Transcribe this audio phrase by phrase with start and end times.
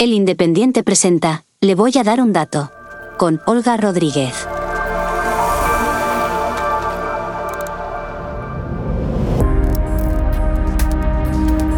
[0.00, 2.70] El Independiente presenta, le voy a dar un dato.
[3.18, 4.32] Con Olga Rodríguez.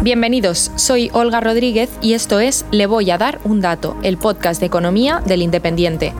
[0.03, 4.59] Bienvenidos, soy Olga Rodríguez y esto es Le voy a dar un dato, el podcast
[4.59, 6.13] de economía del Independiente.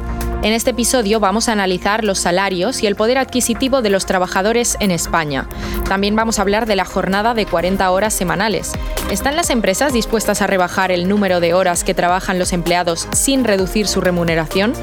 [0.44, 4.76] En este episodio vamos a analizar los salarios y el poder adquisitivo de los trabajadores
[4.80, 5.48] en España.
[5.88, 8.72] También vamos a hablar de la jornada de 40 horas semanales.
[9.12, 13.44] ¿Están las empresas dispuestas a rebajar el número de horas que trabajan los empleados sin
[13.44, 14.74] reducir su remuneración?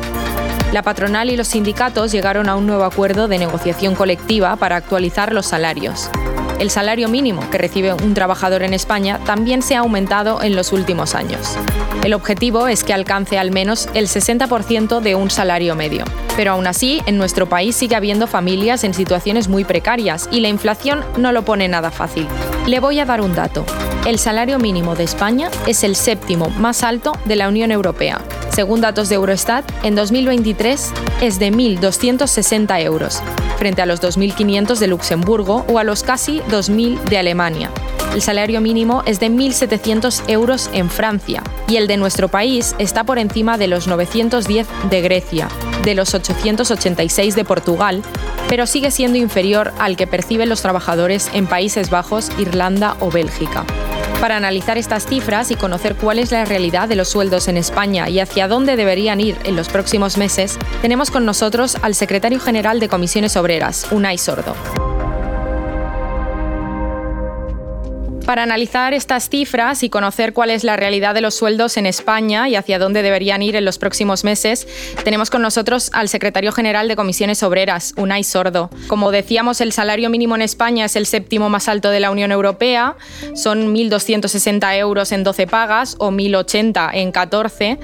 [0.72, 5.32] La patronal y los sindicatos llegaron a un nuevo acuerdo de negociación colectiva para actualizar
[5.32, 6.08] los salarios.
[6.58, 10.72] El salario mínimo que recibe un trabajador en España también se ha aumentado en los
[10.72, 11.56] últimos años.
[12.04, 16.04] El objetivo es que alcance al menos el 60% de un salario medio.
[16.36, 20.48] Pero aún así, en nuestro país sigue habiendo familias en situaciones muy precarias y la
[20.48, 22.26] inflación no lo pone nada fácil.
[22.66, 23.64] Le voy a dar un dato.
[24.06, 28.20] El salario mínimo de España es el séptimo más alto de la Unión Europea.
[28.58, 30.92] Según datos de Eurostat, en 2023
[31.22, 33.22] es de 1.260 euros,
[33.56, 37.70] frente a los 2.500 de Luxemburgo o a los casi 2.000 de Alemania.
[38.14, 43.04] El salario mínimo es de 1.700 euros en Francia y el de nuestro país está
[43.04, 45.46] por encima de los 910 de Grecia,
[45.84, 48.02] de los 886 de Portugal,
[48.48, 53.64] pero sigue siendo inferior al que perciben los trabajadores en Países Bajos, Irlanda o Bélgica.
[54.20, 58.08] Para analizar estas cifras y conocer cuál es la realidad de los sueldos en España
[58.08, 62.80] y hacia dónde deberían ir en los próximos meses, tenemos con nosotros al secretario general
[62.80, 64.56] de Comisiones Obreras, Unai Sordo.
[68.28, 72.46] Para analizar estas cifras y conocer cuál es la realidad de los sueldos en España
[72.46, 74.68] y hacia dónde deberían ir en los próximos meses,
[75.02, 78.68] tenemos con nosotros al secretario general de Comisiones Obreras, Unai Sordo.
[78.86, 82.30] Como decíamos, el salario mínimo en España es el séptimo más alto de la Unión
[82.30, 82.96] Europea,
[83.34, 87.78] son 1.260 euros en 12 pagas o 1.080 en 14.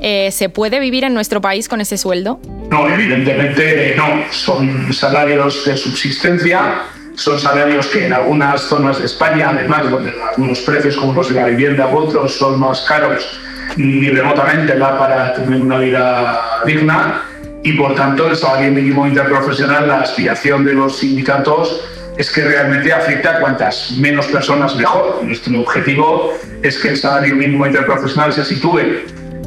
[0.00, 2.40] Eh, ¿Se puede vivir en nuestro país con ese sueldo?
[2.70, 4.24] No, evidentemente no.
[4.30, 10.60] Son salarios de subsistencia son salarios que en algunas zonas de España, además, donde algunos
[10.60, 13.40] precios como los de la vivienda u otros son más caros,
[13.76, 17.22] ni remotamente da para tener una vida digna
[17.62, 21.84] y por tanto el salario mínimo interprofesional, la aspiración de los sindicatos
[22.16, 25.20] es que realmente afecta a cuantas menos personas mejor.
[25.22, 28.80] Nuestro objetivo es que el salario mínimo interprofesional se sitúe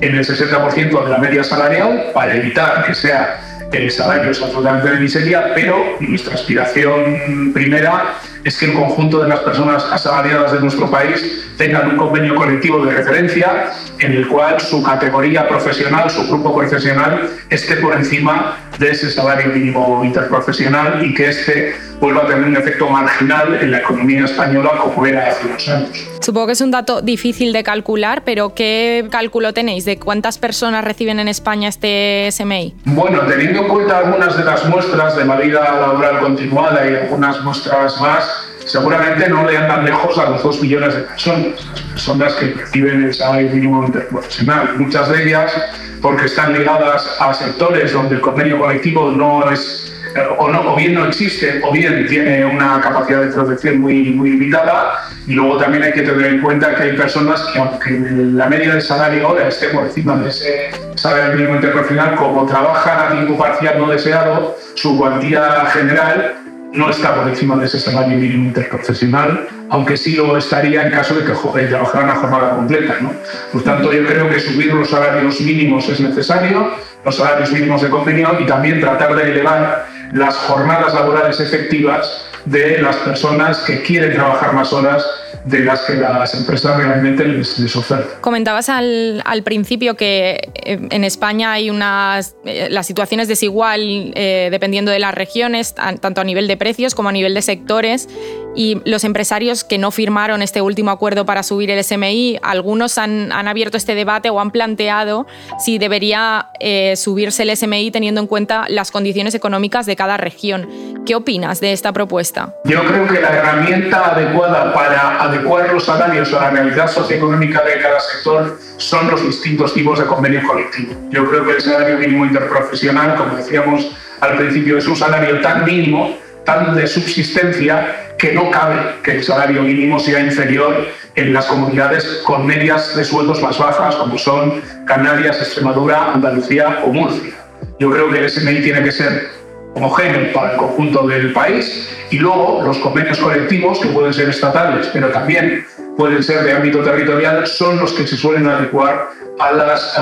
[0.02, 4.90] en el 60% de la media salarial para evitar que sea el salario es absolutamente
[4.90, 10.60] de miseria, pero nuestra aspiración primera es que el conjunto de las personas asalariadas de
[10.60, 16.28] nuestro país tengan un convenio colectivo de referencia en el cual su categoría profesional, su
[16.28, 22.28] grupo profesional, esté por encima de ese salario mínimo interprofesional y que este vuelva a
[22.28, 26.10] tener un efecto marginal en la economía española como era hace unos años.
[26.20, 30.84] Supongo que es un dato difícil de calcular, pero ¿qué cálculo tenéis de cuántas personas
[30.84, 32.76] reciben en España este SMI?
[32.84, 37.42] Bueno, teniendo en cuenta algunas de las muestras de la vida laboral continuada y algunas
[37.42, 42.34] muestras más, seguramente no le andan lejos a los dos millones de personas, las personas
[42.34, 44.78] que reciben el salario mínimo interprofesional.
[44.78, 45.54] Muchas de ellas
[46.02, 49.93] porque están ligadas a sectores donde el convenio colectivo no es
[50.38, 54.32] o, no, o bien no existe o bien tiene una capacidad de protección muy, muy
[54.32, 55.00] limitada.
[55.28, 58.76] Y luego también hay que tener en cuenta que hay personas que, aunque la media
[58.76, 63.38] de salario ahora esté por encima de ese salario mínimo interprofesional, como trabajan a tiempo
[63.38, 66.36] parcial no deseado, su cuantía general
[66.74, 71.16] no está por encima de ese salario mínimo interprofesional, aunque sí lo estaría en caso
[71.16, 72.98] de que trabajaran a jornada completa.
[73.00, 73.12] ¿no?
[73.52, 76.72] Por tanto, yo creo que subir los salarios mínimos es necesario,
[77.06, 82.82] los salarios mínimos de convenio, y también tratar de elevar las jornadas laborales efectivas de
[82.82, 85.06] las personas que quieren trabajar más horas
[85.46, 88.22] de las que las empresas realmente les, ofertan.
[88.22, 92.36] Comentabas al, al, principio que eh, en España hay unas.
[92.46, 96.96] Eh, la situación es desigual eh, dependiendo de las regiones, tanto a nivel de precios
[96.96, 98.08] como a nivel de sectores.
[98.56, 103.32] Y los empresarios que no firmaron este último acuerdo para subir el SMI, algunos han,
[103.32, 105.26] han abierto este debate o han planteado
[105.64, 106.50] si debería
[106.96, 110.68] subirse el SMI teniendo en cuenta las condiciones económicas de cada región.
[111.06, 112.54] ¿Qué opinas de esta propuesta?
[112.64, 117.82] Yo creo que la herramienta adecuada para adecuar los salarios a la realidad socioeconómica de
[117.82, 120.96] cada sector son los distintos tipos de convenio colectivo.
[121.10, 123.92] Yo creo que el salario mínimo interprofesional, como decíamos
[124.22, 129.24] al principio, es un salario tan mínimo, tan de subsistencia, que no cabe que el
[129.24, 134.62] salario mínimo sea inferior en las comunidades con medias de sueldos más bajas, como son
[134.86, 137.34] Canarias, Extremadura, Andalucía o Murcia.
[137.80, 139.30] Yo creo que el SMI tiene que ser
[139.76, 144.90] homogéneo para el conjunto del país y luego los convenios colectivos que pueden ser estatales,
[144.94, 145.66] pero también
[145.98, 149.10] pueden ser de ámbito territorial, son los que se suelen adecuar
[149.40, 149.98] a las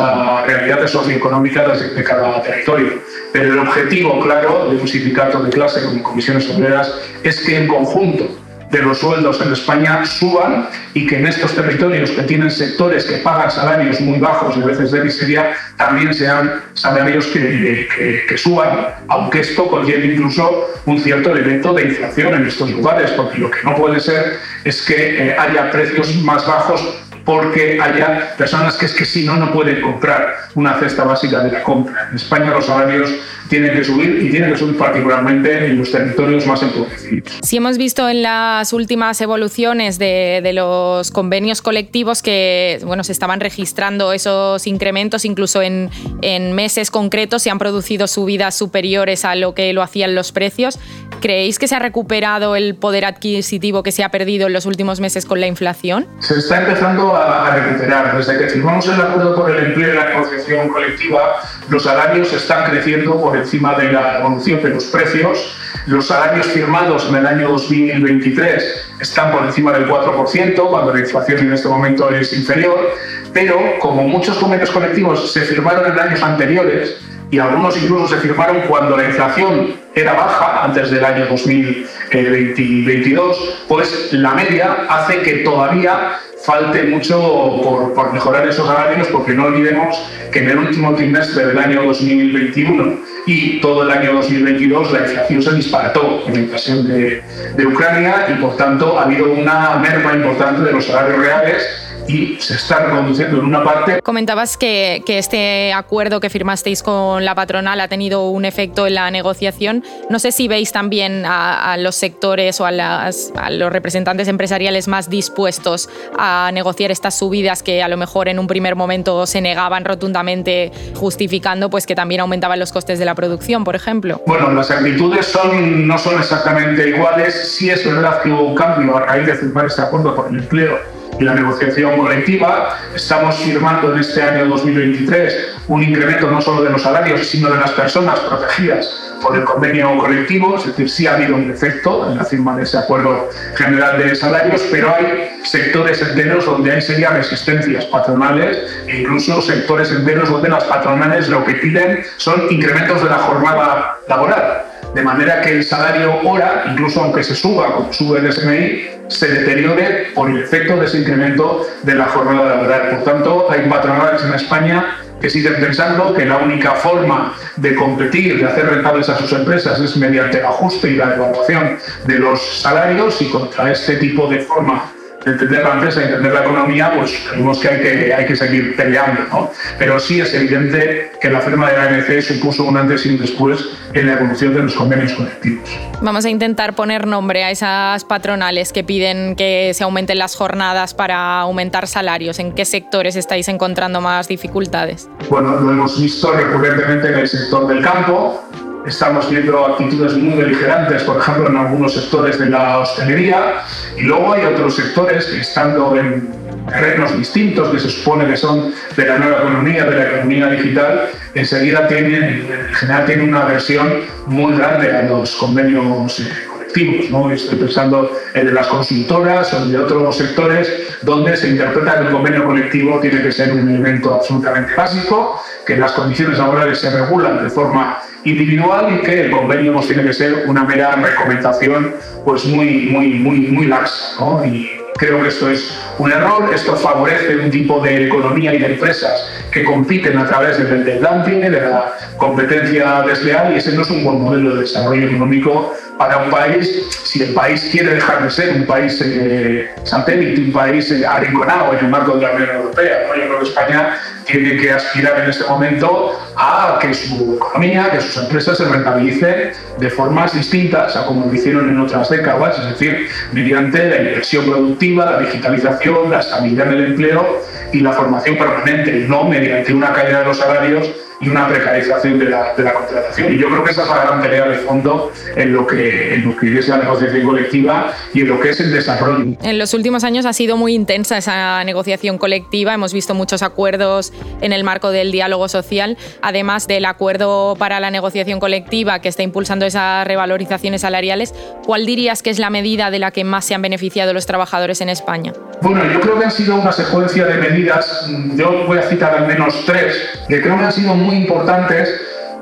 [0.45, 3.01] realidades socioeconómicas de, cada territorio.
[3.33, 6.93] Pero el objetivo claro de un sindicato de clase como comisiones obreras
[7.23, 8.41] es que en conjunto
[8.71, 13.17] de los sueldos en España suban y que en estos territorios que tienen sectores que
[13.17, 19.41] pagan salarios muy bajos y a veces de miseria, también sean salarios que, suban, aunque
[19.41, 23.75] esto conlleve incluso un cierto elemento de inflación en estos lugares, porque lo que no
[23.75, 26.81] puede ser es que eh, haya precios más bajos
[27.25, 31.51] porque haya personas que es que si no, no pueden comprar una cesta básica de
[31.51, 32.07] la compra.
[32.09, 33.09] En España los salarios
[33.51, 37.33] tienen que subir y tienen que subir particularmente en los territorios más empobrecidos.
[37.43, 43.11] Si hemos visto en las últimas evoluciones de, de, los convenios colectivos que bueno, se
[43.11, 45.89] estaban registrando esos incrementos, incluso en,
[46.21, 50.79] en meses concretos se han producido subidas superiores a lo que lo hacían los precios.
[51.21, 54.99] ¿Creéis que se ha recuperado el poder adquisitivo que se ha perdido en los últimos
[54.99, 56.07] meses con la inflación?
[56.19, 58.17] Se está empezando a, recuperar.
[58.17, 61.35] Desde que firmamos el acuerdo por el empleo y la negociación colectiva,
[61.69, 65.57] los salarios están creciendo por encima de la evolución de los precios.
[65.87, 71.39] Los salarios firmados en el año 2023 están por encima del 4%, cuando la inflación
[71.39, 72.93] en este momento es inferior.
[73.33, 76.97] Pero como muchos convenios colectivos se firmaron en años anteriores,
[77.31, 84.11] y algunos incluso se firmaron cuando la inflación era baja, antes del año 2022, pues
[84.11, 89.97] la media hace que todavía falte mucho por, mejorar esos salarios, porque no olvidemos
[90.31, 95.41] que en el último trimestre del año 2021 y todo el año 2022 la inflación
[95.41, 97.23] se disparató con la invasión de,
[97.55, 102.37] de Ucrania y por tanto ha habido una merma importante de los salarios reales y
[102.39, 104.01] se está reconduciendo en una parte.
[104.01, 108.95] Comentabas que, que, este acuerdo que firmasteis con la patronal ha tenido un efecto en
[108.95, 109.83] la negociación.
[110.09, 114.87] No sé si veis también a, los sectores o a, las, a, los representantes empresariales
[114.87, 119.41] más dispuestos a negociar estas subidas que a lo mejor en un primer momento se
[119.41, 124.21] negaban rotundamente, justificando pues que también aumentaban los costes de la producción, por ejemplo.
[124.25, 127.53] Bueno, las actitudes son, no son exactamente iguales.
[127.55, 130.39] Sí es verdad que hubo un cambio a raíz de firmar este acuerdo por el
[130.39, 130.79] empleo
[131.21, 132.77] la negociación colectiva.
[132.95, 137.59] Estamos firmando en este año 2023 un incremento no solo de los salarios, sino de
[137.59, 142.17] las personas protegidas por el convenio colectivo, es decir, sí ha habido un efecto en
[142.17, 147.13] la firma de ese acuerdo general de salarios, pero hay sectores enteros donde hay serias
[147.13, 148.57] resistencias patronales
[148.87, 153.97] e incluso sectores enteros donde las patronales lo que piden son incrementos de la jornada
[154.07, 159.00] laboral de manera que el salario hora, incluso aunque se suba, como sube el SMI,
[159.11, 162.89] se deteriore por el efecto de ese incremento de la jornada laboral.
[162.89, 168.39] Por tanto, hay patronales en España que siguen pensando que la única forma de competir,
[168.39, 172.41] de hacer rentables a sus empresas es mediante el ajuste y la evaluación de los
[172.41, 174.91] salarios y contra este tipo de forma
[175.25, 179.21] entender la empresa, entender la economía, pues creemos que hay que, hay que seguir peleando.
[179.31, 179.51] ¿no?
[179.77, 183.19] Pero sí es evidente que la firma de la ANC supuso un antes y un
[183.19, 185.69] después en la evolución de los convenios colectivos.
[186.01, 190.93] Vamos a intentar poner nombre a esas patronales que piden que se aumenten las jornadas
[190.93, 192.39] para aumentar salarios.
[192.39, 195.09] ¿En qué sectores estáis encontrando más dificultades?
[195.29, 198.43] Bueno, lo hemos visto recurrentemente en el sector del campo,
[198.85, 203.61] Estamos viendo actitudes muy beligerantes, por ejemplo, en algunos sectores de la hostelería,
[203.95, 206.29] y luego hay otros sectores que estando en
[206.67, 211.09] terrenos distintos, que se supone que son de la nueva economía, de la economía digital,
[211.35, 217.09] enseguida tienen, en general tienen una versión muy grande a los convenios eh, colectivos.
[217.11, 217.31] ¿no?
[217.31, 222.45] Estoy pensando en las consultoras o de otros sectores donde se interpreta que el convenio
[222.45, 227.49] colectivo tiene que ser un elemento absolutamente básico, que las condiciones laborales se regulan de
[227.49, 232.87] forma individual y que el convenio pues, tiene que ser una mera recomendación pues muy,
[232.91, 234.19] muy, muy, muy laxa.
[234.19, 234.45] ¿no?
[234.45, 238.73] Y creo que esto es un error, esto favorece un tipo de economía y de
[238.73, 243.81] empresas que compiten a través del, del dumping, de la competencia desleal y ese no
[243.81, 248.23] es un buen modelo de desarrollo económico para un país, si el país quiere dejar
[248.23, 252.31] de ser un país eh, satélite, un país eh, arrinconado en el marco de la
[252.33, 253.07] Unión Europea.
[253.07, 258.01] Yo creo que España tiene que aspirar en este momento a que su economía, que
[258.01, 262.69] sus empresas se rentabilicen de formas distintas a como lo hicieron en otras décadas, es
[262.69, 267.41] decir, mediante la inversión productiva, la digitalización, la estabilidad del empleo
[267.73, 270.89] y la formación permanente, no mediante una caída de los salarios
[271.21, 273.33] y una precarización de la, de la, contratación.
[273.33, 276.25] Y yo creo que esa es la gran tarea de fondo en lo, que, en
[276.25, 279.35] lo que es la negociación colectiva y en lo que es el desarrollo.
[279.41, 282.73] En los últimos años ha sido muy intensa esa negociación colectiva.
[282.73, 284.11] Hemos visto muchos acuerdos
[284.41, 289.21] en el marco del diálogo social, además del acuerdo para la negociación colectiva que está
[289.21, 291.35] impulsando esas revalorizaciones salariales.
[291.65, 294.81] ¿Cuál dirías que es la medida de la que más se han beneficiado los trabajadores
[294.81, 295.33] en España?
[295.61, 299.27] Bueno, yo creo que han sido una secuencia de medidas, yo voy a citar al
[299.27, 299.95] menos tres,
[300.27, 301.89] que creo que han sido muy importantes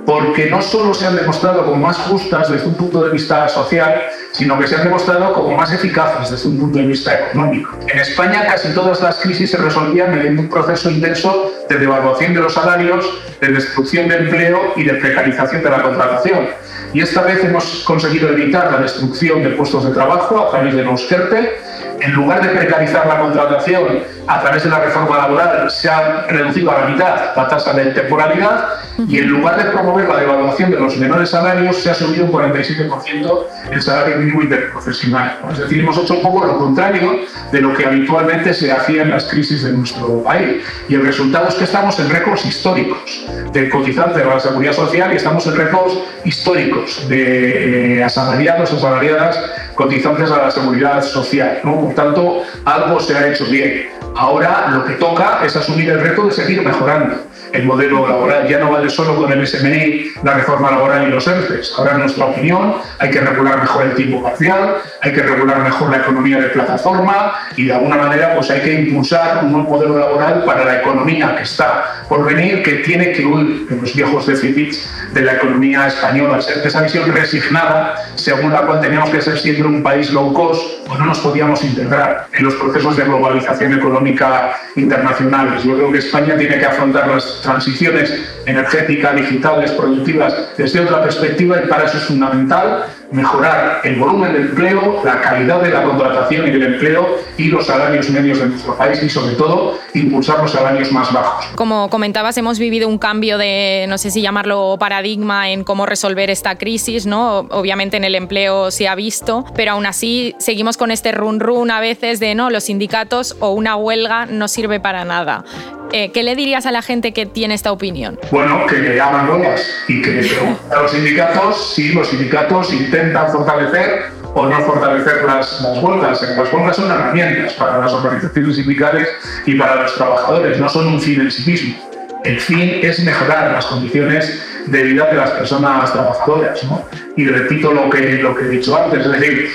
[0.05, 4.01] porque no solo se han demostrado como más justas desde un punto de vista social,
[4.31, 7.77] sino que se han demostrado como más eficaces desde un punto de vista económico.
[7.87, 12.39] En España casi todas las crisis se resolvían mediante un proceso intenso de devaluación de
[12.39, 13.05] los salarios,
[13.39, 16.47] de destrucción de empleo y de precarización de la contratación.
[16.93, 20.83] Y esta vez hemos conseguido evitar la destrucción de puestos de trabajo a través de
[20.83, 21.57] los ERTE.
[22.01, 26.71] En lugar de precarizar la contratación a través de la reforma laboral, se ha reducido
[26.71, 28.65] a la mitad la tasa de temporalidad
[29.07, 32.31] y en lugar de promover la devaluación de los menores salarios, se ha subido un
[32.31, 35.39] 47% el salario mínimo interprofesional.
[35.51, 39.11] Es decir, hemos hecho un poco lo contrario de lo que habitualmente se hacía en
[39.11, 40.63] las crisis de nuestro país.
[40.87, 45.13] Y el resultado es que estamos en récords históricos de cotizantes de la seguridad social
[45.13, 49.39] y estamos en récords históricos de eh, asalariados asalariadas
[49.75, 51.61] cotizantes a la seguridad social.
[51.89, 53.89] Por tanto, algo se ha hecho bien.
[54.15, 57.15] Ahora lo que toca es asumir el reto de seguir mejorando
[57.53, 58.47] el modelo laboral.
[58.47, 61.73] Ya no vale solo con el SMI, la reforma laboral y los ERTES.
[61.77, 65.89] Ahora, en nuestra opinión, hay que regular mejor el tiempo parcial, hay que regular mejor
[65.89, 69.99] la economía de plataforma y, de alguna manera, pues hay que impulsar un nuevo modelo
[69.99, 74.25] laboral para la economía que está por venir, que tiene que huir de los viejos
[74.27, 76.39] déficits de la economía española.
[76.39, 80.99] Esa visión resignada, según la cual teníamos que ser siempre un país low cost, pues
[80.99, 85.63] no nos podíamos integrar en los procesos de globalización económica internacionales.
[85.63, 88.13] Yo creo que España tiene que afrontar las transiciones
[88.45, 94.41] energéticas, digitales, productivas desde otra perspectiva y para eso es fundamental mejorar el volumen de
[94.41, 98.77] empleo, la calidad de la contratación y del empleo y los salarios medios de nuestro
[98.77, 101.45] país y sobre todo impulsar los salarios más bajos.
[101.55, 106.29] Como comentabas, hemos vivido un cambio de, no sé si llamarlo paradigma en cómo resolver
[106.29, 107.39] esta crisis, ¿no?
[107.49, 111.71] Obviamente en el empleo se ha visto, pero aún así seguimos con este run run
[111.71, 115.43] a veces de no, los sindicatos o una huelga no sirve para nada.
[115.91, 118.19] Eh, ¿Qué le dirías a la gente que tiene esta opinión?
[118.29, 120.21] Bueno, que hagan huelgas y que
[120.69, 122.98] a los sindicatos, sí, los sindicatos intentan
[123.31, 126.21] fortalecer o no fortalecer las, las huelgas.
[126.21, 129.07] Las huelgas son herramientas para las organizaciones sindicales
[129.45, 131.89] y para los trabajadores, no son un fin en sí mismo.
[132.23, 136.63] El fin es mejorar las condiciones de vida de las personas trabajadoras.
[136.65, 136.85] ¿no?
[137.15, 139.49] Y repito lo que, lo que he dicho antes, es decir,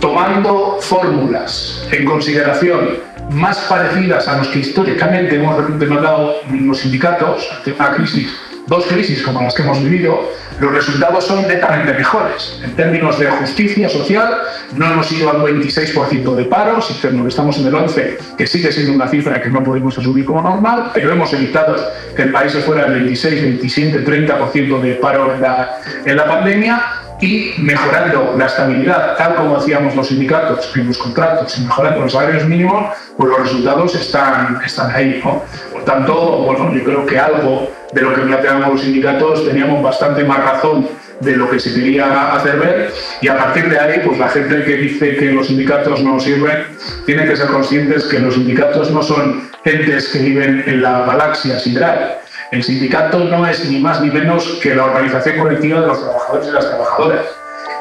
[0.00, 2.98] tomando fórmulas en consideración
[3.30, 8.28] más parecidas a los que históricamente hemos demandado los sindicatos ante una crisis,
[8.70, 12.60] dos crisis como las que hemos vivido, los resultados son netamente mejores.
[12.62, 14.32] En términos de justicia social,
[14.76, 19.08] no hemos ido al 26% de paro, estamos en el 11%, que sigue siendo una
[19.08, 21.76] cifra que no podemos asumir como normal, pero hemos evitado
[22.14, 26.26] que el país se fuera al 26, 27, 30% de paro en la, en la
[26.26, 26.80] pandemia
[27.20, 32.12] y mejorando la estabilidad, tal como hacíamos los sindicatos en los contratos, y mejorando los
[32.12, 35.20] salarios mínimos, pues los resultados están, están ahí.
[35.24, 35.42] ¿no?
[35.72, 40.24] Por tanto, bueno, yo creo que algo de lo que planteamos los sindicatos teníamos bastante
[40.24, 40.88] más razón
[41.20, 44.64] de lo que se quería hacer ver y a partir de ahí pues la gente
[44.64, 46.64] que dice que los sindicatos no sirven
[47.04, 51.58] tiene que ser conscientes que los sindicatos no son gentes que viven en la galaxia
[51.58, 52.20] sideral
[52.50, 56.48] el sindicato no es ni más ni menos que la organización colectiva de los trabajadores
[56.48, 57.26] y las trabajadoras.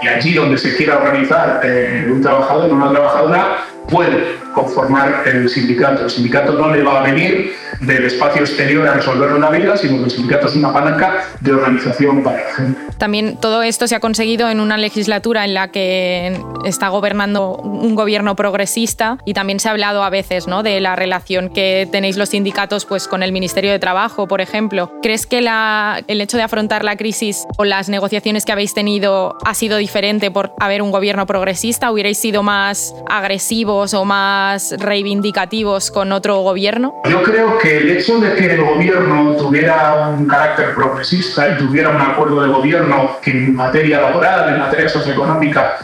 [0.04, 3.58] Y allí donde se quiera organizar eh, un trabajador o una trabajadora,
[3.90, 6.04] puede conformar el sindicato.
[6.04, 9.98] El sindicato no le va a venir del espacio exterior a resolver una vida, sino
[9.98, 12.80] que el sindicato es una palanca de organización para la gente.
[12.98, 17.96] También todo esto se ha conseguido en una legislatura en la que está gobernando un
[17.96, 20.64] gobierno progresista y también se ha hablado a veces ¿no?
[20.64, 24.92] de la relación que tenéis los sindicatos pues, con el Ministerio de Trabajo, por ejemplo.
[25.02, 29.38] ¿Crees que la, el hecho de afrontar la crisis o las negociaciones que habéis tenido
[29.46, 31.92] ha sido diferente por haber un gobierno progresista?
[31.92, 34.04] ¿Hubierais sido más agresivos o
[34.40, 37.02] más reivindicativos con otro gobierno?
[37.10, 41.90] Yo creo que el hecho de que el gobierno tuviera un carácter progresista y tuviera
[41.90, 45.78] un acuerdo de gobierno que en materia laboral, en materia socioeconómica,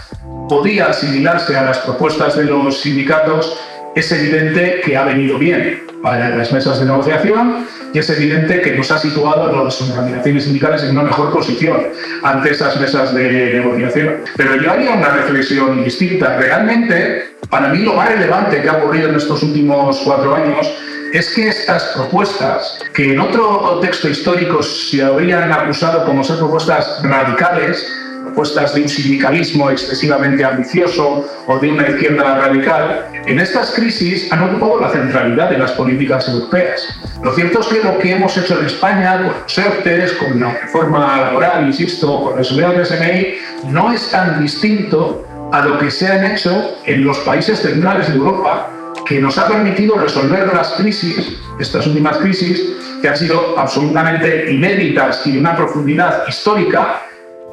[0.47, 3.59] podía asimilarse a las propuestas de los sindicatos,
[3.93, 8.75] es evidente que ha venido bien para las mesas de negociación y es evidente que
[8.75, 11.77] nos ha situado a las organizaciones sindicales en una mejor posición
[12.23, 14.17] ante esas mesas de negociación.
[14.35, 16.37] Pero yo haría una reflexión distinta.
[16.37, 20.69] Realmente, para mí lo más relevante que ha ocurrido en estos últimos cuatro años
[21.13, 26.99] es que estas propuestas, que en otro texto histórico se habrían acusado como ser propuestas
[27.03, 27.87] radicales,
[28.25, 34.43] propuestas de un sindicalismo excesivamente ambicioso o de una izquierda radical, en estas crisis han
[34.43, 36.87] ocupado la centralidad de las políticas europeas.
[37.23, 40.51] Lo cierto es que lo que hemos hecho en España, con los ERTES, con la
[40.51, 45.91] reforma laboral, insisto, con la subida del SMI, no es tan distinto a lo que
[45.91, 48.69] se han hecho en los países centrales de Europa
[49.05, 52.61] que nos ha permitido resolver las crisis, estas últimas crisis,
[53.01, 57.01] que han sido absolutamente inéditas y de una profundidad histórica,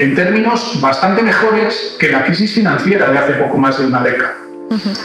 [0.03, 4.35] en términos bastante mejores que la crisis financiera de hace poco más de una década.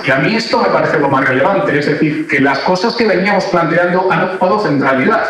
[0.06, 3.06] Y a mí esto me parece lo más relevante, es decir, que las cosas que
[3.06, 5.24] veníamos planteando han ocupado centralidad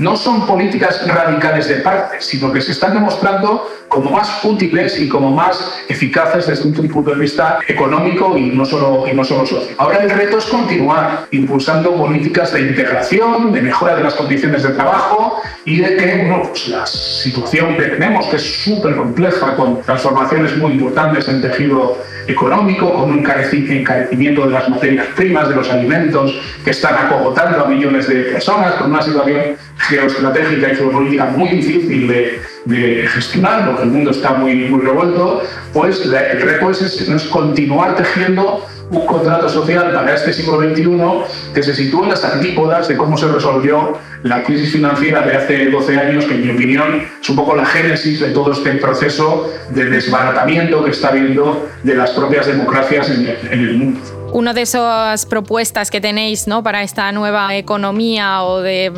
[0.00, 5.08] no son políticas radicales de parte, sino que se están demostrando como más útiles y
[5.08, 9.44] como más eficaces desde un punto de vista económico y no solo, y no solo
[9.44, 9.74] social.
[9.78, 14.70] Ahora el reto es continuar impulsando políticas de integración, de mejora de las condiciones de
[14.70, 19.82] trabajo y de que bueno, pues la situación que tenemos, que es súper compleja, con
[19.82, 25.68] transformaciones muy importantes en tejido económico, con un encarecimiento de las materias primas, de los
[25.68, 29.56] alimentos, que están acogotando a millones de personas, con una situación
[29.88, 36.04] geoestratégica y geopolítica muy difícil de, gestionar, porque el mundo está muy, muy revuelto, pues
[36.04, 41.74] el reto es, es continuar tejiendo un contrato social para este siglo XXI que se
[41.74, 46.24] sitúe en las antípodas de cómo se resolvió la crisis financiera de hace 12 años,
[46.24, 50.84] que en mi opinión es un poco la génesis de todo este proceso de desbaratamiento
[50.84, 54.00] que está habiendo de las propias democracias en el, mundo.
[54.32, 56.62] Una de esas propuestas que tenéis ¿no?
[56.62, 58.92] para esta nueva economía o de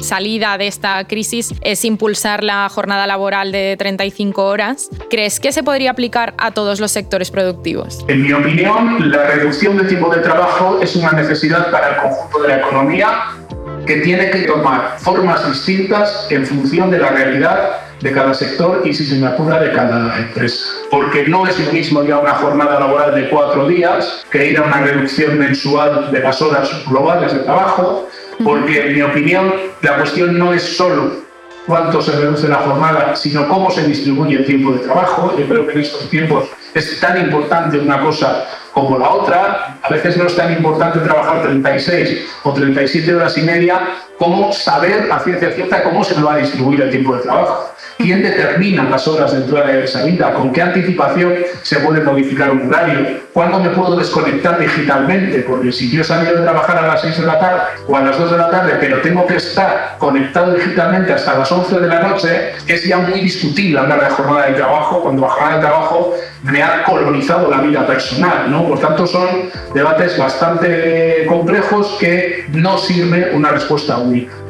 [0.00, 4.90] salida de esta crisis es impulsar la jornada laboral de 35 horas.
[5.08, 8.04] ¿Crees que se podría aplicar a todos los sectores productivos?
[8.08, 12.42] En mi opinión, la reducción del tiempo de trabajo es una necesidad para el conjunto
[12.42, 13.08] de la economía
[13.86, 18.92] que tiene que tomar formas distintas en función de la realidad de cada sector y,
[18.92, 20.66] si se me apura, de cada empresa.
[20.90, 24.62] Porque no es lo mismo ya una jornada laboral de cuatro días que ir a
[24.62, 28.06] una reducción mensual de las horas globales de trabajo,
[28.44, 31.24] porque, en mi opinión, la cuestión no es solo
[31.66, 35.34] cuánto se reduce la jornada, sino cómo se distribuye el tiempo de trabajo.
[35.38, 36.44] Yo creo que en estos tiempos
[36.74, 38.44] es tan importante una cosa
[38.74, 39.78] como la otra.
[39.82, 43.80] A veces no es tan importante trabajar 36 o 37 horas y media
[44.18, 47.70] como saber a ciencia cierta cómo se va a distribuir el tiempo de trabajo.
[47.96, 50.34] ¿Quién determina las horas dentro de esa vida?
[50.34, 53.20] ¿Con qué anticipación se puede modificar un horario?
[53.32, 55.40] ¿Cuándo me puedo desconectar digitalmente?
[55.40, 58.00] Porque si yo he salido de trabajar a las 6 de la tarde o a
[58.00, 61.86] las 2 de la tarde, pero tengo que estar conectado digitalmente hasta las 11 de
[61.86, 65.60] la noche, es ya muy discutible hablar de jornada de trabajo cuando la jornada de
[65.62, 68.50] trabajo me ha colonizado la vida personal.
[68.50, 68.68] ¿no?
[68.68, 73.96] Por tanto, son debates bastante complejos que no sirve una respuesta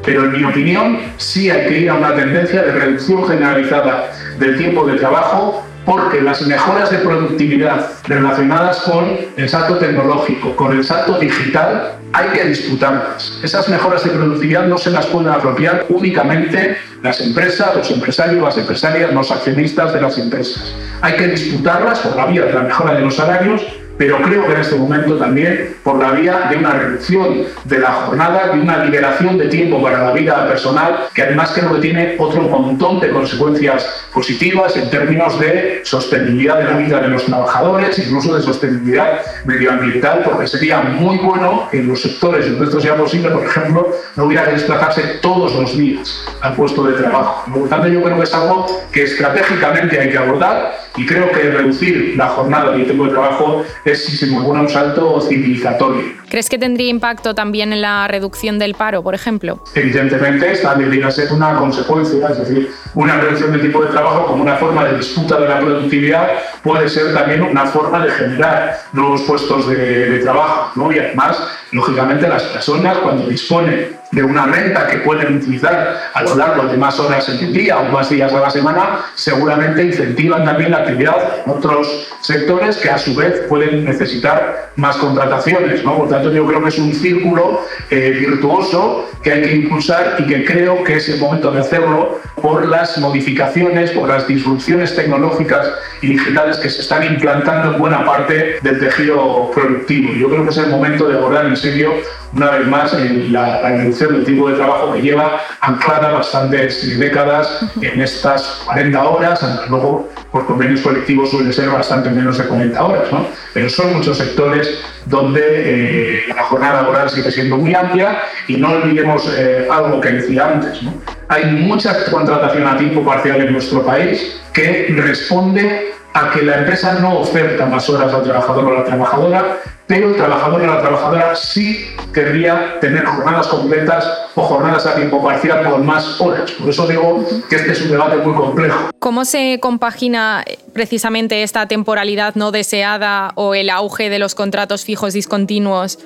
[0.05, 4.57] Pero en mi opinión, sí hay que ir a una tendencia de reducción generalizada del
[4.57, 10.85] tiempo de trabajo porque las mejoras de productividad relacionadas con el salto tecnológico, con el
[10.85, 13.39] salto digital, hay que disputarlas.
[13.43, 18.57] Esas mejoras de productividad no se las pueden apropiar únicamente las empresas, los empresarios, las
[18.57, 20.75] empresarias, los accionistas de las empresas.
[21.03, 23.63] Hay que disputarlas por la vía de la mejora de los salarios
[23.97, 27.93] pero creo que en este momento también por la vía de una reducción de la
[27.93, 32.17] jornada, de una liberación de tiempo para la vida personal, que además creo que tiene
[32.19, 37.99] otro montón de consecuencias positivas en términos de sostenibilidad de la vida de los trabajadores,
[37.99, 42.97] incluso de sostenibilidad medioambiental, porque sería muy bueno que en los sectores donde esto sea
[42.97, 47.51] posible, por ejemplo, no hubiera que desplazarse todos los días al puesto de trabajo.
[47.51, 51.31] Por lo tanto, yo creo que es algo que estratégicamente hay que abordar y creo
[51.33, 54.69] que reducir la jornada y el tiempo de trabajo es, si se me ocurre, un
[54.69, 56.05] salto civilizatorio.
[56.29, 59.63] ¿Crees que tendría impacto también en la reducción del paro, por ejemplo?
[59.75, 64.43] Evidentemente, esta debería ser una consecuencia, es decir, una reducción del tipo de trabajo como
[64.43, 66.29] una forma de disputa de la productividad
[66.63, 69.77] puede ser también una forma de generar nuevos puestos de,
[70.11, 70.73] de trabajo.
[70.77, 70.93] ¿no?
[70.93, 71.39] Y además,
[71.75, 76.77] lógicamente, las personas cuando disponen de una renta que pueden utilizar a lo largo de
[76.77, 80.79] más horas en el día o más días a la semana, seguramente incentivan también la
[80.79, 85.85] actividad en otros sectores que a su vez pueden necesitar más contrataciones.
[85.85, 85.97] ¿no?
[85.97, 90.27] Por tanto, yo creo que es un círculo eh, virtuoso que hay que impulsar y
[90.27, 95.73] que creo que es el momento de hacerlo por las modificaciones, por las disrupciones tecnológicas
[96.03, 100.13] y digitales que se están implantando en buena parte del tejido productivo.
[100.13, 101.95] Yo creo que es el momento de abordar en serio
[102.35, 107.65] una vez más en la, reducción del tiempo de trabajo que lleva anclada bastantes décadas
[107.81, 113.13] en estas 40 horas, luego por convenios colectivos suele ser bastante menos de 40 horas,
[113.13, 113.27] ¿no?
[113.53, 118.73] pero son muchos sectores donde eh, la jornada laboral sigue siendo muy amplia y no
[118.73, 120.83] olvidemos eh, algo que decía antes.
[120.83, 120.93] ¿no?
[121.29, 126.95] Hay mucha contratación a tiempo parcial en nuestro país que responde a que la empresa
[127.01, 130.81] no oferta más horas al trabajador o a la trabajadora, pero el trabajador o la
[130.81, 136.53] trabajadora sí querría tener jornadas completas o jornadas a tiempo parcial con más horas.
[136.53, 138.91] Por eso digo que este es un debate muy complejo.
[139.01, 145.15] ¿Cómo se compagina precisamente esta temporalidad no deseada o el auge de los contratos fijos
[145.15, 145.99] discontinuos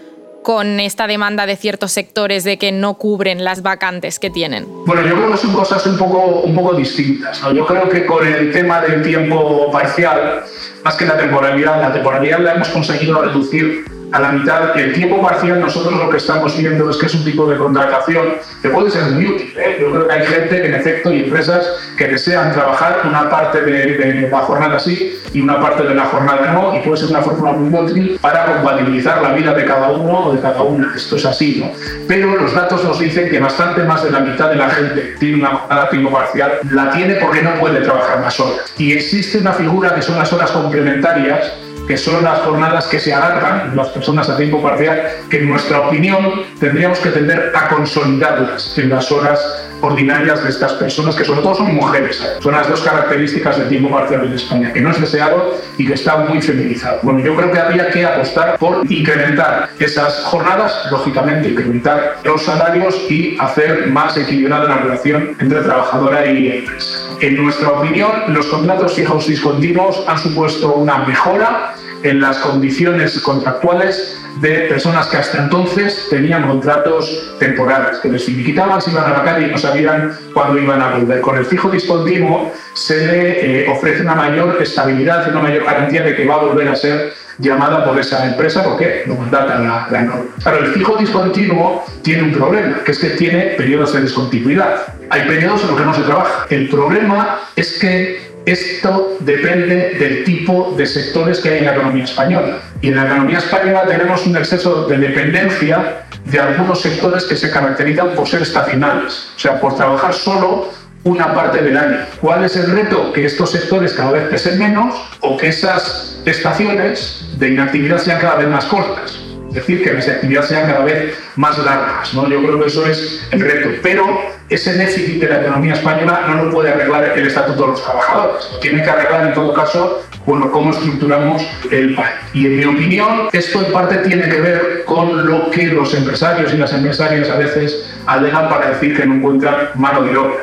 [0.43, 4.67] con esta demanda de ciertos sectores de que no cubren las vacantes que tienen?
[4.87, 7.41] Bueno, yo creo que son cosas un poco, un poco distintas.
[7.55, 10.45] Yo creo que con el tema del tiempo parcial,
[10.85, 14.79] más que la temporalidad, la temporalidad la hemos conseguido reducir a la mitad.
[14.79, 18.35] El tiempo parcial, nosotros lo que estamos viendo es que es un tipo de contratación
[18.63, 19.53] que puede ser muy útil.
[19.57, 19.79] ¿eh?
[19.81, 24.29] Yo creo que hay gente en efecto y empresas que desean trabajar una parte de,
[24.31, 27.53] la jornada sí y una parte de la jornada no, y puede ser una fórmula
[27.53, 30.93] muy útil para compatibilizar la vida de cada uno o de cada una.
[30.95, 31.73] Esto es así, ¿no?
[32.07, 35.37] Pero los datos nos dicen que bastante más de la mitad de la gente tiene
[35.37, 38.73] una jornada tiempo parcial, la tiene porque no puede trabajar más horas.
[38.79, 41.53] Y existe una figura que son las horas complementarias
[41.89, 45.81] que son las jornadas que se alargan, las personas a tiempo parcial, que en nuestra
[45.81, 51.43] opinión tendríamos que tender a consolidarlas en las horas ordinarias de estas personas, que sobre
[51.43, 52.23] todo son mujeres.
[52.41, 55.95] Son las dos características del tiempo parcial en España, que no es deseado y que
[55.95, 57.01] está muy feminizado.
[57.03, 62.95] Bueno, yo creo que habría que apostar por incrementar esas jornadas, lógicamente incrementar los salarios
[63.11, 66.99] y hacer más equilibrada la relación entre trabajadora y empresa.
[67.21, 74.19] En nuestra opinión, los contratos fijos discontinuos han supuesto una mejora en las condiciones contractuales
[74.41, 79.25] de personas que hasta entonces tenían contratos temporales, que les finiquitaban, se iban a la
[79.25, 81.21] calle y no sabían cuándo iban a volver.
[81.21, 86.15] Con el fijo discontinuo se le eh, ofrece una mayor estabilidad una mayor garantía de
[86.15, 90.03] que va a volver a ser llamada por esa empresa porque lo mandata la, la
[90.03, 90.31] norma.
[90.43, 94.95] Claro, el fijo discontinuo tiene un problema, que es que tiene periodos de discontinuidad.
[95.11, 96.47] Hay periodos en los que no se trabaja.
[96.51, 102.05] El problema es que esto depende del tipo de sectores que hay en la economía
[102.05, 102.59] española.
[102.81, 107.51] Y en la economía española tenemos un exceso de dependencia de algunos sectores que se
[107.51, 110.69] caracterizan por ser estacionales, o sea, por trabajar solo
[111.05, 111.99] una parte del año.
[112.21, 113.13] ¿Cuál es el reto?
[113.13, 118.37] Que estos sectores cada vez pesen menos o que esas estaciones de inactividad sean cada
[118.37, 119.28] vez más cortas.
[119.49, 122.13] Es decir, que las actividades sean cada vez más largas.
[122.15, 122.29] ¿no?
[122.29, 123.71] Yo creo que eso es el reto.
[123.83, 124.05] Pero
[124.49, 128.49] ese déficit de la economía española no lo puede arreglar el Estatuto de los Trabajadores.
[128.53, 132.15] Lo tiene que arreglar, en todo caso, bueno, cómo estructuramos el país.
[132.35, 136.53] Y en mi opinión, esto en parte tiene que ver con lo que los empresarios
[136.53, 140.37] y las empresarias a veces alegan para decir que no encuentran mano de obra.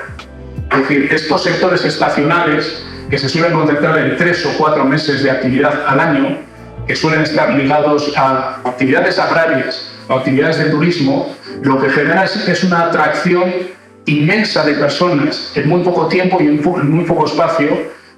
[0.72, 5.32] Es decir, estos sectores estacionales que se suelen contemplar en tres o cuatro meses de
[5.32, 6.38] actividad al año,
[6.88, 12.64] que suelen estar ligados a actividades agrarias o actividades de turismo, lo que genera es,
[12.64, 13.52] una atracción
[14.06, 17.70] inmensa de personas en muy poco tiempo y en muy poco espacio,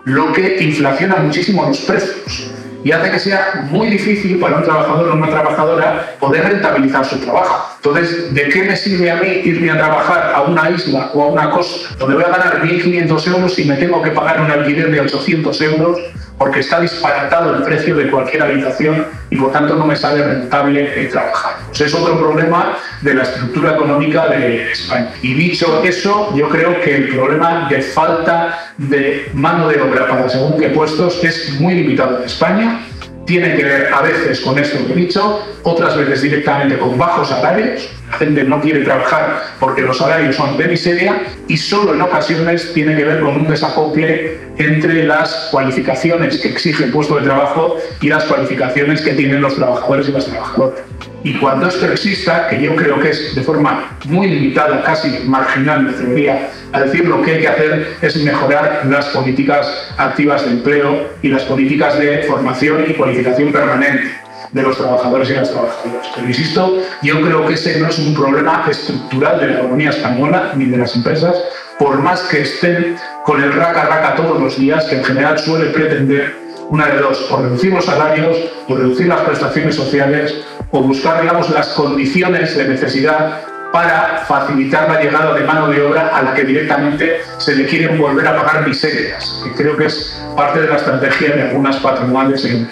[0.03, 2.51] lo que inflaciona muchísimo los precios
[2.87, 7.17] y hace que sea muy difícil para un trabajador o una trabajadora poder rentabilizar su
[7.17, 7.75] trabajo.
[7.75, 11.27] Entonces, ¿de qué me sirve a mí irme a trabajar a una isla o a
[11.27, 14.89] una costa donde voy a ganar 1.500 euros y me tengo que pagar un alquiler
[14.89, 15.99] de 800 euros
[16.37, 21.03] porque está disparatado el precio de cualquier habitación y por tanto no me sale rentable
[21.03, 21.55] eh, trabajar.
[21.67, 25.11] Pues es otro problema de la estructura económica de España.
[25.21, 30.29] Y dicho eso, yo creo que el problema de falta de mano de obra para
[30.29, 32.81] según qué puestos es muy limitado en España.
[33.25, 37.27] Tiene que ver a veces con esto que he dicho, otras veces directamente con bajos
[37.27, 42.01] salarios la gente no quiere trabajar porque los salarios son de miseria y solo en
[42.01, 47.23] ocasiones tiene que ver con un desacople entre las cualificaciones que exige el puesto de
[47.23, 50.79] trabajo y las cualificaciones que tienen los trabajadores y las trabajadoras.
[51.23, 55.83] Y cuando esto exista, que yo creo que es de forma muy limitada, casi marginal,
[55.83, 60.51] me atrevería a decir, lo que hay que hacer es mejorar las políticas activas de
[60.51, 64.26] empleo y las políticas de formación y cualificación permanente
[64.57, 66.07] de los trabajadores y las trabajadoras.
[66.13, 70.51] Pero insisto, yo creo que ese no es un problema estructural de la economía española
[70.55, 71.35] ni de las empresas,
[71.79, 75.69] por más que estén con el raca raca todos los días, que en general suele
[75.69, 76.35] pretender
[76.69, 78.35] una de dos, o reducir los salarios,
[78.67, 80.35] o reducir las prestaciones sociales,
[80.71, 83.41] o buscar, digamos, las condiciones de necesidad
[83.77, 87.99] para facilitar la llegada de mano de obra a la que directamente se le quieren
[87.99, 92.43] volver a pagar miserias, que creo que es parte de la estrategia de algunas patronales
[92.45, 92.67] en,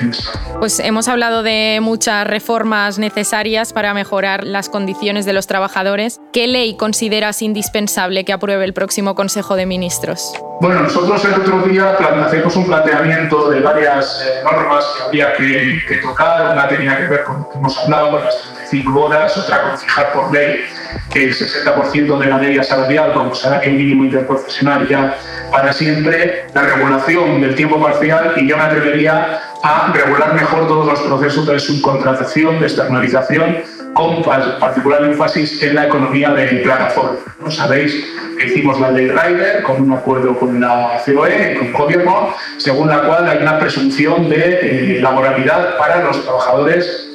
[0.57, 6.19] Pues hemos hablado de muchas reformas necesarias para mejorar las condiciones de los trabajadores.
[6.33, 10.33] ¿Qué ley consideras indispensable que apruebe el próximo Consejo de Ministros?
[10.61, 15.97] Bueno, nosotros el otro día hacemos un planteamiento de varias eh, normas que había que,
[16.01, 16.53] tocar.
[16.53, 19.77] Una tenía que ver con lo que hemos hablado, con las 35 horas, otra con
[19.77, 20.65] fijar por ley
[21.11, 25.17] que el 60% de la media salarial como salario mínimo interprofesional ya
[25.51, 30.87] para siempre, la regulación del tiempo parcial y yo me atrevería a regular mejor todos
[30.87, 33.57] los procesos de subcontratación, de externalización,
[33.95, 37.17] con particular énfasis en la economía de plataforma.
[37.39, 38.05] ¿No sabéis
[38.37, 42.89] que hicimos la ley Rider con un acuerdo con la COE, con el gobierno, según
[42.89, 47.09] la cual hay una presunción de eh, laboralidad para los trabajadores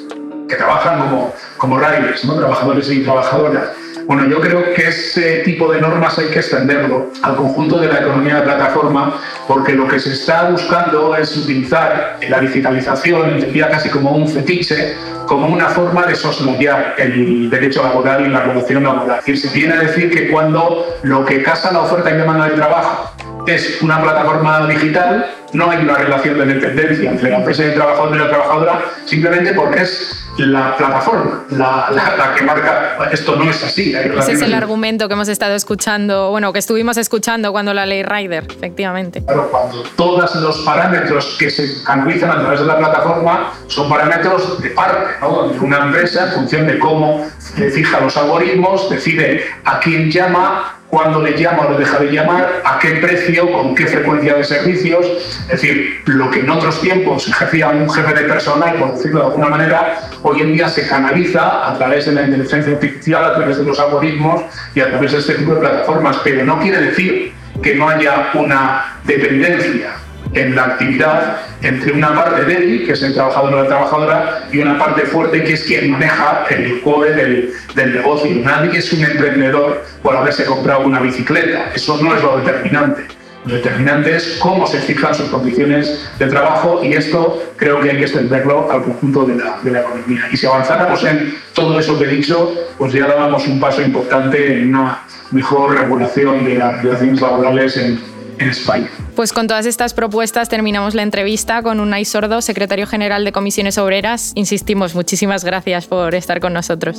[0.48, 2.36] que trabajan como, como riders, ¿no?
[2.36, 3.68] trabajadores y trabajadoras.
[4.06, 8.00] Bueno, yo creo que ese tipo de normas hay que extenderlo al conjunto de la
[8.00, 13.88] economía de plataforma, porque lo que se está buscando es utilizar la digitalización, entendida casi
[13.88, 14.94] como un fetiche,
[15.26, 19.18] como una forma de soslayar el derecho laboral y la relación laboral.
[19.18, 22.56] Decir, se viene a decir que cuando lo que casa la oferta y demanda de
[22.56, 23.12] trabajo
[23.46, 27.74] es una plataforma digital, no hay una relación de dependencia entre la empresa y el
[27.74, 33.62] trabajador y la trabajadora, simplemente porque es la plataforma la, que marca esto no es
[33.62, 33.94] así.
[33.94, 38.02] Ese es el argumento que hemos estado escuchando, bueno, que estuvimos escuchando cuando la ley
[38.02, 39.24] Rider, efectivamente.
[39.24, 44.60] Claro, cuando todos los parámetros que se canalizan a través de la plataforma son parámetros
[44.62, 45.30] de parte, ¿no?
[45.30, 47.26] donde una empresa, en función de cómo
[47.72, 52.62] fija los algoritmos, decide a quién llama, cuándo le llama o le deja de llamar,
[52.64, 55.06] a qué precio, con qué frecuencia de servicios.
[55.42, 59.26] Es decir, lo que en otros tiempos ejercía un jefe de personal, por decirlo de
[59.26, 63.58] alguna manera, hoy en día se canaliza a través de la inteligencia artificial, a través
[63.58, 64.42] de los algoritmos
[64.74, 66.18] y a través de este tipo de plataformas.
[66.24, 69.99] Pero no quiere decir que no haya una dependencia
[70.32, 74.58] en la actividad entre una parte débil, que es el trabajador o la trabajadora, y
[74.58, 78.30] una parte fuerte, que es quien maneja el core del, del negocio.
[78.44, 81.72] Nadie es un emprendedor por haberse comprado una bicicleta.
[81.74, 83.20] Eso no es lo determinante.
[83.46, 87.96] Lo determinante es cómo se fijan sus condiciones de trabajo y esto creo que hay
[87.96, 90.28] que extenderlo al conjunto de la, economía.
[90.30, 94.58] Y si avanzáramos en todo eso que he dicho, pues ya dábamos un paso importante
[94.58, 97.98] en una mejor regulación de las relaciones laborales en,
[98.38, 98.90] en España.
[99.20, 103.76] Pues con todas estas propuestas terminamos la entrevista con Unai Sordo, secretario general de Comisiones
[103.76, 104.32] Obreras.
[104.34, 106.98] Insistimos, muchísimas gracias por estar con nosotros.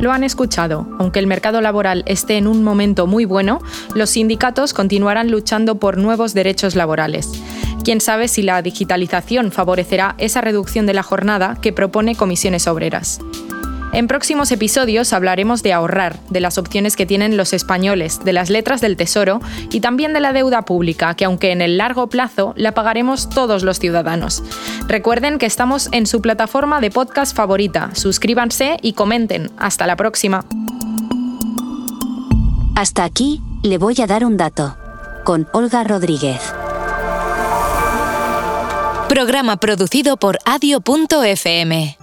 [0.00, 0.88] Lo han escuchado.
[0.98, 3.60] Aunque el mercado laboral esté en un momento muy bueno,
[3.94, 7.30] los sindicatos continuarán luchando por nuevos derechos laborales.
[7.84, 13.20] Quién sabe si la digitalización favorecerá esa reducción de la jornada que propone Comisiones Obreras.
[13.92, 18.48] En próximos episodios hablaremos de ahorrar, de las opciones que tienen los españoles, de las
[18.48, 22.54] letras del tesoro y también de la deuda pública, que aunque en el largo plazo
[22.56, 24.42] la pagaremos todos los ciudadanos.
[24.88, 27.94] Recuerden que estamos en su plataforma de podcast favorita.
[27.94, 29.50] Suscríbanse y comenten.
[29.58, 30.46] Hasta la próxima.
[32.74, 34.74] Hasta aquí, le voy a dar un dato.
[35.24, 36.40] Con Olga Rodríguez.
[39.08, 41.98] Programa producido por adio.fm.